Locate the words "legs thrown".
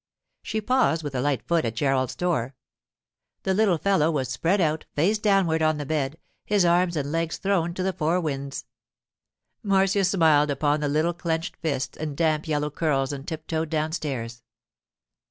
7.11-7.75